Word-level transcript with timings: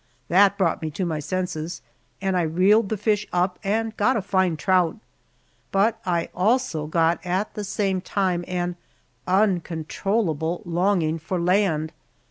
That 0.29 0.57
brought 0.57 0.81
me 0.81 0.89
to 0.89 1.05
my 1.05 1.19
senses, 1.19 1.83
and 2.23 2.35
I 2.35 2.41
reeled 2.41 2.89
the 2.89 2.97
fish 2.97 3.27
up 3.31 3.59
and 3.63 3.95
got 3.97 4.17
a 4.17 4.21
fine 4.23 4.57
trout, 4.57 4.97
but 5.71 5.99
I 6.07 6.29
also 6.33 6.87
got 6.87 7.23
at 7.23 7.53
the 7.53 7.63
same 7.63 8.01
time 8.01 8.43
an 8.47 8.77
uncontrollable 9.27 10.63
longing 10.65 11.19
for 11.19 11.39
land. 11.39 11.93